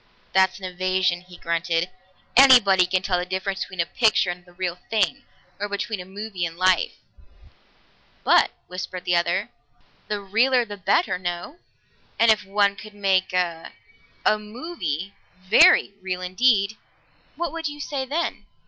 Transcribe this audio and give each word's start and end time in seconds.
"That's 0.33 0.57
an 0.57 0.65
evasion," 0.65 1.21
he 1.21 1.37
grunted. 1.37 1.91
"Anybody 2.35 2.87
can 2.87 3.03
tell 3.03 3.19
the 3.19 3.23
difference 3.27 3.59
between 3.61 3.79
a 3.81 3.85
picture 3.85 4.31
and 4.31 4.43
the 4.43 4.51
real 4.51 4.79
thing, 4.89 5.25
or 5.59 5.69
between 5.69 5.99
a 5.99 6.05
movie 6.05 6.43
and 6.43 6.57
life." 6.57 6.93
"But," 8.23 8.49
whispered 8.65 9.05
the 9.05 9.15
other, 9.15 9.49
"the 10.07 10.19
realer 10.19 10.65
the 10.65 10.75
better, 10.75 11.19
no? 11.19 11.59
And 12.17 12.31
if 12.31 12.43
one 12.43 12.75
could 12.75 12.95
make 12.95 13.31
a 13.31 13.73
a 14.25 14.39
movie 14.39 15.13
very 15.39 15.93
real 16.01 16.21
indeed, 16.23 16.77
what 17.35 17.51
would 17.53 17.67
you 17.67 17.79
say 17.79 18.03
then?" 18.03 18.47